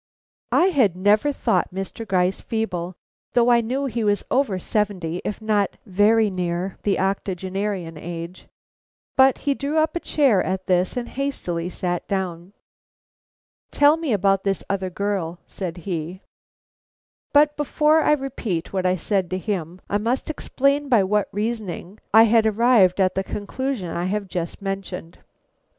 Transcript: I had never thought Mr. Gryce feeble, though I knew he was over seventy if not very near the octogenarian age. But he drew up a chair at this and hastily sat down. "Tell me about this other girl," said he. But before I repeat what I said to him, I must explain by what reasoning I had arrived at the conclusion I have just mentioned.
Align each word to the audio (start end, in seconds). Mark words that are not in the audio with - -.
I 0.51 0.69
had 0.69 0.95
never 0.95 1.31
thought 1.31 1.71
Mr. 1.71 2.07
Gryce 2.07 2.41
feeble, 2.41 2.95
though 3.33 3.51
I 3.51 3.61
knew 3.61 3.85
he 3.85 4.03
was 4.03 4.25
over 4.31 4.57
seventy 4.57 5.21
if 5.23 5.39
not 5.43 5.77
very 5.85 6.31
near 6.31 6.79
the 6.81 6.97
octogenarian 6.97 7.97
age. 7.99 8.47
But 9.15 9.37
he 9.45 9.53
drew 9.53 9.77
up 9.77 9.95
a 9.95 9.99
chair 9.99 10.41
at 10.41 10.65
this 10.65 10.97
and 10.97 11.07
hastily 11.07 11.69
sat 11.69 12.07
down. 12.07 12.53
"Tell 13.69 13.95
me 13.95 14.11
about 14.11 14.43
this 14.43 14.63
other 14.67 14.89
girl," 14.89 15.37
said 15.45 15.77
he. 15.85 16.23
But 17.31 17.55
before 17.55 18.01
I 18.01 18.13
repeat 18.13 18.73
what 18.73 18.87
I 18.87 18.95
said 18.95 19.29
to 19.29 19.37
him, 19.37 19.81
I 19.87 19.99
must 19.99 20.31
explain 20.31 20.89
by 20.89 21.03
what 21.03 21.27
reasoning 21.31 21.99
I 22.11 22.23
had 22.23 22.47
arrived 22.47 22.99
at 22.99 23.13
the 23.13 23.23
conclusion 23.23 23.89
I 23.95 24.05
have 24.05 24.27
just 24.27 24.63
mentioned. 24.63 25.19